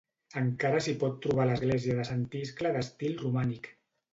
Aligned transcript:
Encara 0.39 0.79
s'hi 0.85 0.95
pot 1.03 1.19
trobar 1.27 1.45
l'església 1.49 1.99
de 1.99 2.07
Sant 2.09 2.25
Iscle 2.41 2.73
d'estil 2.79 3.15
romànic. 3.25 3.71